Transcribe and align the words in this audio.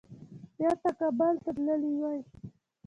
بیرته 0.57 0.89
کابل 0.99 1.35
ته 1.43 1.51
تللي 1.55 1.93
وای. 2.01 2.19